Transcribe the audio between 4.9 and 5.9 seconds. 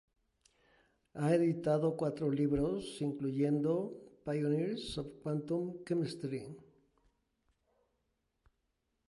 of Quantum